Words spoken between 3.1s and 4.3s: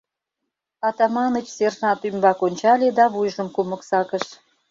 вуйжым кумык сакыш:.